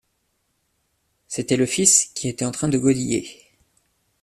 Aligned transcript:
C’était 1.27 1.57
le 1.57 1.67
fils 1.67 2.07
qui 2.15 2.27
était 2.27 2.43
en 2.45 2.49
train 2.51 2.69
de 2.69 2.79
godiller. 2.79 3.29